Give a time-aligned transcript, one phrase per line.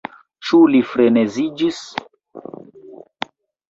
[0.47, 1.85] Ĉu li freneziĝis?